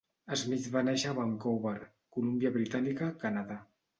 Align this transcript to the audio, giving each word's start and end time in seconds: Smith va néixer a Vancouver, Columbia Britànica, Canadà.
Smith 0.43 0.63
va 0.75 0.81
néixer 0.87 1.09
a 1.11 1.17
Vancouver, 1.17 1.75
Columbia 2.17 2.53
Britànica, 2.57 3.13
Canadà. 3.25 3.59